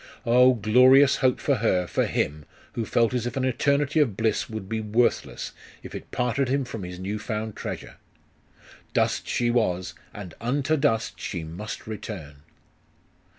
Oh, 0.25 0.55
glorious 0.55 1.17
hope 1.17 1.39
for 1.39 1.57
her, 1.57 1.85
for 1.85 2.07
him, 2.07 2.45
who 2.73 2.85
felt 2.85 3.13
as 3.13 3.27
if 3.27 3.37
an 3.37 3.45
eternity 3.45 3.99
of 3.99 4.17
bliss 4.17 4.49
would 4.49 4.67
be 4.67 4.81
worthless, 4.81 5.51
if 5.83 5.93
it 5.93 6.09
parted 6.09 6.49
him 6.49 6.65
from 6.65 6.83
his 6.83 6.97
new 6.97 7.19
found 7.19 7.55
treasure! 7.55 7.97
Dust 8.93 9.27
she 9.27 9.51
was, 9.51 9.93
and 10.11 10.33
unto 10.41 10.75
dust 10.75 11.19
she 11.19 11.43
must 11.43 11.85
return! 11.85 12.37